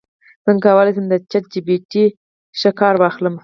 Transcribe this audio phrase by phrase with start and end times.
[0.45, 2.05] څنګه کولی شم د چیټ جی پي ټي
[2.59, 3.35] ښه کار واخلم